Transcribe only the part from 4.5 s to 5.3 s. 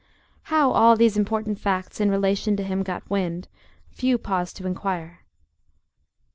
to inquire.